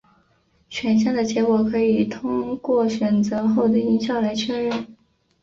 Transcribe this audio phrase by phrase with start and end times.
[0.67, 4.97] 选项的结果可以透过选择后的音效来确认。